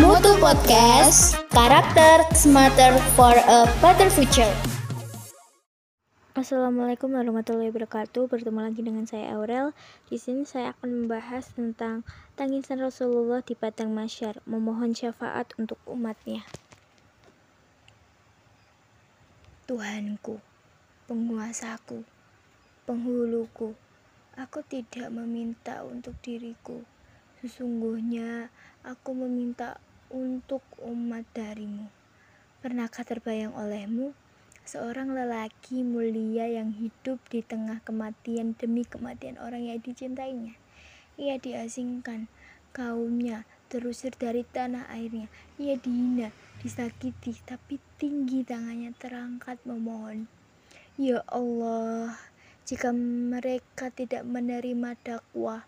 Mutu 0.00 0.32
Podcast, 0.40 1.36
karakter 1.52 2.24
smarter 2.32 2.96
for 3.12 3.36
a 3.36 3.68
better 3.84 4.08
future. 4.08 4.48
Assalamualaikum 6.32 7.12
warahmatullahi 7.12 7.68
wabarakatuh. 7.68 8.24
Bertemu 8.24 8.60
lagi 8.64 8.80
dengan 8.80 9.04
saya 9.04 9.36
Aurel. 9.36 9.76
Di 10.08 10.16
sini 10.16 10.48
saya 10.48 10.72
akan 10.72 11.04
membahas 11.04 11.52
tentang 11.52 12.08
tangisan 12.40 12.80
Rasulullah 12.80 13.44
di 13.44 13.52
padang 13.52 13.92
masyar, 13.92 14.40
memohon 14.48 14.96
syafaat 14.96 15.52
untuk 15.60 15.76
umatnya. 15.84 16.40
Tuhanku, 19.68 20.40
penguasaku, 21.04 22.00
penghuluku, 22.88 23.76
aku 24.40 24.64
tidak 24.64 25.12
meminta 25.12 25.84
untuk 25.84 26.16
diriku. 26.24 26.80
Sesungguhnya 27.42 28.54
aku 28.86 29.18
meminta 29.18 29.82
untuk 30.14 30.62
umat 30.78 31.26
darimu. 31.34 31.90
Pernahkah 32.62 33.02
terbayang 33.02 33.50
olehmu 33.58 34.14
seorang 34.62 35.10
lelaki 35.10 35.82
mulia 35.82 36.46
yang 36.46 36.70
hidup 36.70 37.18
di 37.26 37.42
tengah 37.42 37.82
kematian 37.82 38.54
demi 38.54 38.86
kematian 38.86 39.42
orang 39.42 39.66
yang 39.66 39.82
dicintainya. 39.82 40.54
Ia 41.18 41.42
diasingkan, 41.42 42.30
kaumnya 42.70 43.42
terusir 43.66 44.14
dari 44.14 44.46
tanah 44.46 44.86
airnya. 44.94 45.26
Ia 45.58 45.74
dihina, 45.74 46.30
disakiti, 46.62 47.34
tapi 47.42 47.82
tinggi 47.98 48.46
tangannya 48.46 48.94
terangkat 49.02 49.58
memohon. 49.66 50.30
Ya 50.94 51.26
Allah, 51.26 52.14
jika 52.62 52.94
mereka 52.94 53.90
tidak 53.90 54.22
menerima 54.22 54.94
dakwah, 55.02 55.66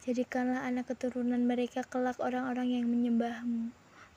jadikanlah 0.00 0.64
anak 0.64 0.88
keturunan 0.88 1.44
mereka 1.44 1.84
kelak 1.84 2.16
orang-orang 2.20 2.80
yang 2.80 2.88
menyembahmu. 2.88 3.68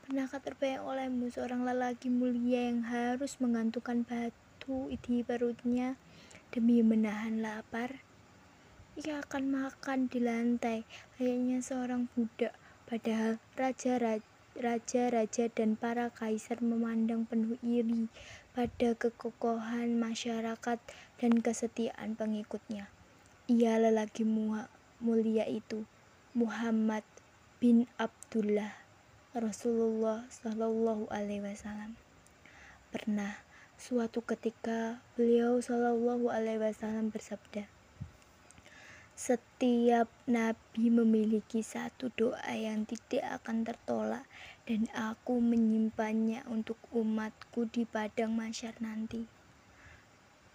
Pernahkah 0.04 0.44
terbayang 0.44 0.84
olehmu 0.84 1.32
seorang 1.32 1.64
lelaki 1.64 2.12
mulia 2.12 2.68
yang 2.72 2.84
harus 2.84 3.40
menggantungkan 3.40 4.04
batu 4.04 4.92
di 5.04 5.24
perutnya 5.24 5.96
demi 6.52 6.84
menahan 6.84 7.40
lapar? 7.40 8.04
Ia 9.00 9.24
akan 9.26 9.44
makan 9.50 10.06
di 10.12 10.20
lantai 10.22 10.86
layaknya 11.18 11.64
seorang 11.66 12.12
budak, 12.14 12.54
padahal 12.86 13.42
raja-raja 13.58 15.46
dan 15.50 15.74
para 15.74 16.14
kaisar 16.14 16.62
memandang 16.62 17.26
penuh 17.26 17.58
iri 17.66 18.12
pada 18.54 18.94
kekokohan 18.94 19.98
masyarakat 19.98 20.78
dan 21.18 21.32
kesetiaan 21.42 22.14
pengikutnya. 22.14 22.86
Ia 23.50 23.82
lelaki 23.82 24.22
mulia 25.04 25.44
itu, 25.44 25.84
Muhammad 26.32 27.04
bin 27.60 27.92
Abdullah 28.00 28.72
Rasulullah 29.36 30.24
Shallallahu 30.32 31.12
Alaihi 31.12 31.44
Wasallam. 31.44 32.00
Pernah 32.94 33.42
suatu 33.76 34.24
ketika 34.24 35.04
beliau 35.20 35.60
Shallallahu 35.60 36.32
Alaihi 36.32 36.64
Wasallam 36.64 37.12
bersabda, 37.12 37.68
setiap 39.18 40.06
nabi 40.30 40.94
memiliki 40.94 41.66
satu 41.66 42.14
doa 42.14 42.54
yang 42.54 42.86
tidak 42.86 43.42
akan 43.42 43.66
tertolak 43.66 44.26
dan 44.70 44.86
aku 44.96 45.42
menyimpannya 45.42 46.46
untuk 46.48 46.78
umatku 46.94 47.68
di 47.68 47.90
padang 47.90 48.38
masyar 48.38 48.78
nanti. 48.80 49.28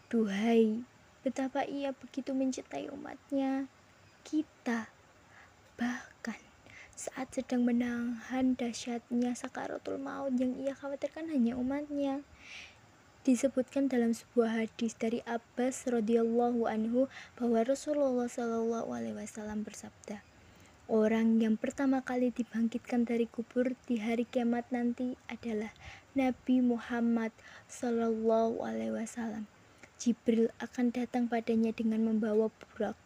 Duhai, 0.07 0.87
betapa 1.27 1.67
ia 1.67 1.91
begitu 1.93 2.31
mencintai 2.31 2.89
umatnya, 2.95 3.67
kita, 4.29 4.93
bahkan 5.81 6.37
saat 6.93 7.33
sedang 7.33 7.65
menahan 7.65 8.53
dahsyatnya 8.53 9.33
sakaratul 9.33 9.97
maut 9.97 10.37
yang 10.37 10.53
ia 10.61 10.77
khawatirkan 10.77 11.33
hanya 11.33 11.57
umatnya. 11.57 12.21
Disebutkan 13.25 13.89
dalam 13.89 14.13
sebuah 14.13 14.61
hadis 14.61 14.93
dari 14.93 15.25
Abbas 15.25 15.89
radhiyallahu 15.89 16.69
anhu 16.69 17.09
bahwa 17.41 17.65
Rasulullah 17.65 18.29
shallallahu 18.29 18.93
alaihi 18.93 19.17
wasallam 19.17 19.65
bersabda, 19.65 20.21
Orang 20.89 21.37
yang 21.41 21.61
pertama 21.61 22.01
kali 22.01 22.33
dibangkitkan 22.33 23.05
dari 23.05 23.29
kubur 23.29 23.77
di 23.85 24.01
hari 24.01 24.25
kiamat 24.25 24.69
nanti 24.73 25.21
adalah 25.29 25.69
Nabi 26.17 26.65
Muhammad 26.65 27.29
Sallallahu 27.69 28.65
Alaihi 28.65 28.97
Wasallam. 28.97 29.45
Jibril 30.01 30.49
akan 30.57 30.89
datang 30.89 31.29
padanya 31.29 31.77
dengan 31.77 32.09
membawa 32.09 32.49
burak. 32.49 32.97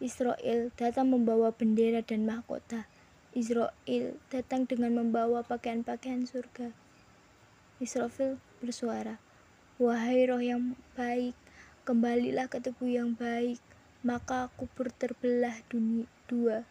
Israel 0.00 0.72
datang 0.80 1.12
membawa 1.12 1.52
bendera 1.52 2.00
dan 2.00 2.24
mahkota. 2.24 2.88
Israel 3.36 4.16
datang 4.32 4.64
dengan 4.64 4.96
membawa 4.96 5.44
pakaian-pakaian 5.44 6.24
surga. 6.24 6.72
Israfil 7.84 8.40
bersuara, 8.64 9.20
Wahai 9.76 10.24
roh 10.24 10.40
yang 10.40 10.72
baik, 10.96 11.36
kembalilah 11.84 12.48
ke 12.48 12.64
tubuh 12.64 12.88
yang 12.88 13.12
baik, 13.12 13.60
maka 14.00 14.48
kubur 14.56 14.88
terbelah 14.88 15.60
dunia 15.68 16.08
dua. 16.32 16.64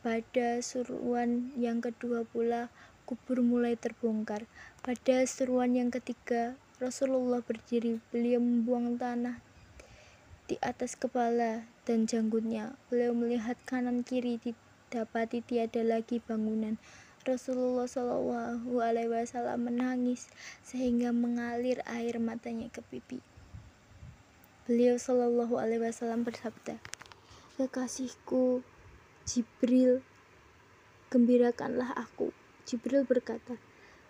Pada 0.00 0.64
seruan 0.64 1.52
yang 1.60 1.84
kedua 1.84 2.24
pula, 2.24 2.72
kubur 3.04 3.44
mulai 3.44 3.76
terbongkar. 3.76 4.48
Pada 4.80 5.28
seruan 5.28 5.76
yang 5.76 5.92
ketiga, 5.92 6.56
Rasulullah 6.80 7.44
berdiri, 7.44 8.00
beliau 8.08 8.40
membuang 8.40 8.96
tanah 8.96 9.49
di 10.50 10.58
atas 10.58 10.98
kepala 10.98 11.62
dan 11.86 12.10
janggutnya. 12.10 12.74
Beliau 12.90 13.14
melihat 13.14 13.54
kanan 13.62 14.02
kiri 14.02 14.42
di 14.42 14.50
dapati 14.90 15.46
tiada 15.46 15.86
lagi 15.86 16.18
bangunan. 16.18 16.74
Rasulullah 17.22 17.86
Shallallahu 17.86 18.82
Alaihi 18.82 19.14
Wasallam 19.14 19.70
menangis 19.70 20.26
sehingga 20.66 21.14
mengalir 21.14 21.78
air 21.86 22.18
matanya 22.18 22.66
ke 22.66 22.82
pipi. 22.82 23.22
Beliau 24.66 24.98
Shallallahu 24.98 25.54
Alaihi 25.54 25.86
Wasallam 25.86 26.26
bersabda, 26.26 26.82
kekasihku 27.54 28.66
Jibril, 29.30 30.02
gembirakanlah 31.14 31.94
aku. 31.94 32.34
Jibril 32.66 33.06
berkata, 33.06 33.54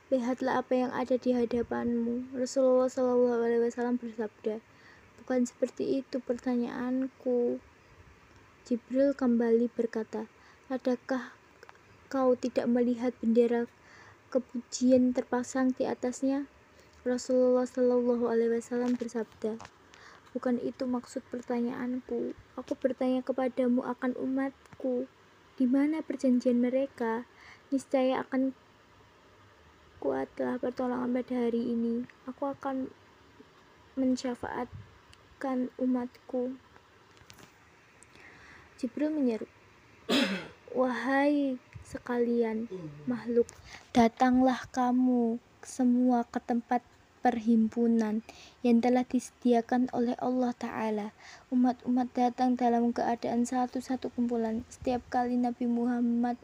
lihatlah 0.08 0.64
apa 0.64 0.72
yang 0.72 0.92
ada 0.96 1.20
di 1.20 1.36
hadapanmu. 1.36 2.32
Rasulullah 2.32 2.88
Shallallahu 2.88 3.44
Alaihi 3.44 3.68
Wasallam 3.68 4.00
bersabda, 4.00 4.64
bukan 5.20 5.44
seperti 5.44 6.00
itu 6.00 6.16
pertanyaanku. 6.24 7.60
Jibril 8.64 9.12
kembali 9.12 9.68
berkata, 9.68 10.26
Adakah 10.72 11.36
kau 12.08 12.34
tidak 12.38 12.66
melihat 12.70 13.12
bendera 13.20 13.68
kepujian 14.32 15.12
terpasang 15.12 15.76
di 15.76 15.84
atasnya? 15.84 16.48
Rasulullah 17.00 17.64
Shallallahu 17.64 18.28
Alaihi 18.28 18.60
Wasallam 18.60 18.92
bersabda, 18.94 19.56
bukan 20.36 20.60
itu 20.60 20.84
maksud 20.84 21.24
pertanyaanku. 21.32 22.36
Aku 22.60 22.72
bertanya 22.76 23.24
kepadamu 23.24 23.82
akan 23.82 24.14
umatku. 24.20 25.08
Di 25.56 25.64
mana 25.64 26.04
perjanjian 26.04 26.60
mereka? 26.60 27.24
Niscaya 27.72 28.20
akan 28.24 28.52
kuatlah 30.00 30.60
pertolongan 30.60 31.12
pada 31.12 31.48
hari 31.48 31.72
ini. 31.72 32.04
Aku 32.28 32.52
akan 32.52 32.92
mensyafaatkan 35.40 35.72
umatku. 35.80 36.52
Jibril 38.76 39.08
menyeru, 39.12 39.48
Wahai 40.76 41.56
sekalian 41.80 42.68
makhluk, 43.08 43.48
datanglah 43.96 44.60
kamu 44.68 45.40
semua 45.64 46.28
ke 46.28 46.44
tempat 46.44 46.84
perhimpunan 47.24 48.20
yang 48.64 48.84
telah 48.84 49.04
disediakan 49.04 49.88
oleh 49.96 50.16
Allah 50.20 50.52
Ta'ala. 50.56 51.08
Umat-umat 51.52 52.12
datang 52.12 52.56
dalam 52.56 52.92
keadaan 52.92 53.44
satu-satu 53.44 54.12
kumpulan. 54.12 54.64
Setiap 54.68 55.04
kali 55.08 55.36
Nabi 55.40 55.68
Muhammad 55.68 56.36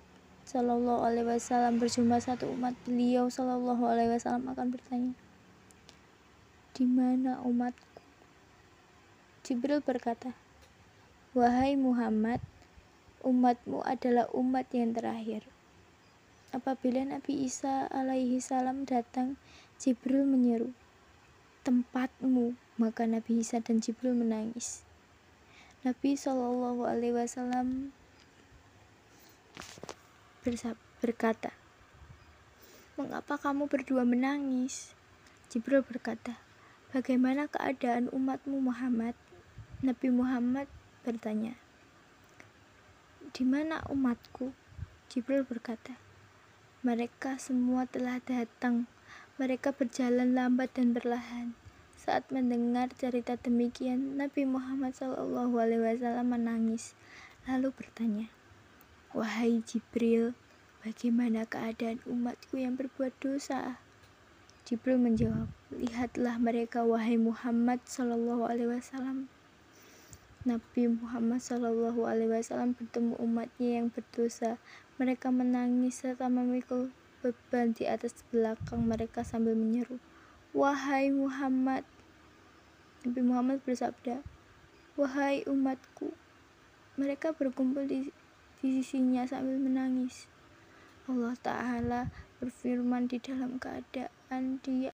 Sallallahu 0.49 1.04
Alaihi 1.04 1.28
Wasallam 1.37 1.81
berjumpa 1.81 2.20
satu 2.20 2.52
umat, 2.52 2.76
beliau 2.84 3.28
Sallallahu 3.32 3.88
Alaihi 3.88 4.12
Wasallam 4.16 4.52
akan 4.52 4.66
bertanya, 4.72 5.12
di 6.76 6.84
mana 6.84 7.40
umatku? 7.44 7.95
Jibril 9.46 9.78
berkata, 9.78 10.34
Wahai 11.31 11.78
Muhammad, 11.78 12.43
umatmu 13.22 13.78
adalah 13.87 14.26
umat 14.34 14.66
yang 14.75 14.90
terakhir. 14.90 15.46
Apabila 16.50 17.06
Nabi 17.06 17.46
Isa 17.46 17.87
alaihi 17.87 18.43
salam 18.43 18.82
datang, 18.82 19.38
Jibril 19.78 20.26
menyeru, 20.26 20.75
tempatmu, 21.62 22.58
maka 22.75 23.06
Nabi 23.06 23.38
Isa 23.38 23.62
dan 23.62 23.78
Jibril 23.78 24.19
menangis. 24.19 24.82
Nabi 25.87 26.19
Shallallahu 26.19 26.82
alaihi 26.82 27.14
wasallam 27.14 27.94
berkata, 30.99 31.54
Mengapa 32.99 33.38
kamu 33.38 33.70
berdua 33.70 34.02
menangis? 34.02 34.90
Jibril 35.54 35.87
berkata, 35.87 36.34
Bagaimana 36.90 37.46
keadaan 37.46 38.10
umatmu 38.10 38.58
Muhammad? 38.58 39.14
Nabi 39.84 40.08
Muhammad 40.08 40.73
bertanya, 41.05 41.52
di 43.37 43.44
mana 43.44 43.84
umatku? 43.93 44.56
Jibril 45.12 45.44
berkata, 45.44 46.00
Mereka 46.81 47.37
semua 47.37 47.84
telah 47.84 48.17
datang. 48.25 48.88
Mereka 49.37 49.76
berjalan 49.76 50.32
lambat 50.32 50.73
dan 50.73 50.96
perlahan. 50.96 51.52
Saat 51.93 52.32
mendengar 52.32 52.88
cerita 52.96 53.37
demikian, 53.37 54.17
Nabi 54.17 54.49
Muhammad 54.49 54.96
SAW 54.96 55.52
menangis, 56.25 56.96
lalu 57.44 57.69
bertanya, 57.76 58.32
"Wahai 59.12 59.61
Jibril, 59.61 60.32
bagaimana 60.81 61.44
keadaan 61.44 62.00
umatku 62.08 62.56
yang 62.56 62.81
berbuat 62.81 63.12
dosa?" 63.20 63.76
Jibril 64.64 64.96
menjawab, 64.96 65.52
"Lihatlah 65.69 66.40
mereka, 66.40 66.81
wahai 66.81 67.20
Muhammad 67.20 67.84
SAW." 67.84 69.35
Nabi 70.46 70.87
Muhammad 70.87 71.43
Shallallahu 71.43 72.06
Alaihi 72.06 72.31
Wasallam 72.31 72.78
bertemu 72.78 73.19
umatnya 73.19 73.82
yang 73.82 73.90
berdosa. 73.90 74.62
Mereka 74.94 75.34
menangis 75.34 75.98
serta 75.98 76.31
memikul 76.31 76.94
beban 77.19 77.75
di 77.75 77.90
atas 77.90 78.22
belakang 78.31 78.87
mereka 78.87 79.26
sambil 79.26 79.58
menyeru, 79.58 79.98
"Wahai 80.54 81.10
Muhammad!" 81.10 81.82
Nabi 83.02 83.26
Muhammad 83.26 83.58
bersabda, 83.66 84.22
"Wahai 84.94 85.43
umatku!" 85.50 86.14
Mereka 86.94 87.34
berkumpul 87.34 87.90
di, 87.90 88.14
di 88.62 88.69
sisinya 88.78 89.26
sambil 89.26 89.58
menangis. 89.58 90.31
Allah 91.10 91.34
Ta'ala 91.42 92.00
berfirman 92.38 93.10
di 93.10 93.19
dalam 93.19 93.58
keadaan 93.58 94.62
dia 94.62 94.78